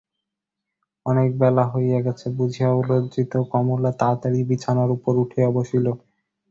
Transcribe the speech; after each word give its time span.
অনেক 1.05 1.29
বেলা 1.41 1.63
হইয়া 1.71 1.99
গেছে 2.05 2.25
বুঝিয়া 2.37 2.69
লজ্জিত 2.89 3.33
কমলা 3.51 3.91
তাড়াতাড়ি 3.99 4.39
বিছানার 4.49 4.89
উপর 4.97 5.13
উঠিয়া 5.23 5.47
বসিল। 5.57 5.85